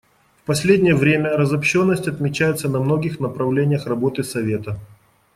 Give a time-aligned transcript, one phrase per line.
[0.41, 4.79] В последнее время разобщенность отмечается на многих направлениях работы Совета.